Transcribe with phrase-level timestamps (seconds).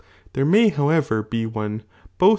[0.33, 1.83] There may however be one,*
[2.19, 2.29] gitm.'